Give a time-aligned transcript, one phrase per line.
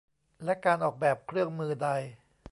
[0.43, 1.89] และการออกแบบเครื่องมือใด